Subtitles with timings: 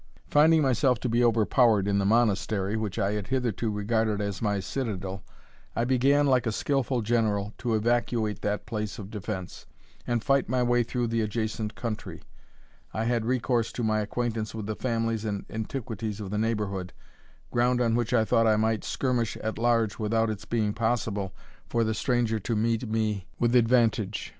[0.31, 4.41] Finding myself like to be overpowered in the Monastery, which I had hitherto regarded as
[4.41, 5.23] my citadel,
[5.75, 9.67] I began, like a skilful general, to evacuate that place of defence,
[10.07, 12.23] and fight my way through the adjacent country.
[12.95, 16.93] I had recourse to my acquaintance with the families and antiquities of the neighbourhood,
[17.51, 21.31] ground on which I thought I might skirmish at large without its being possible
[21.67, 24.29] for the stranger to meet me with advantage.